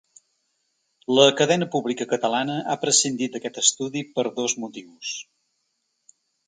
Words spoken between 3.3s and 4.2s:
d’aquest estudi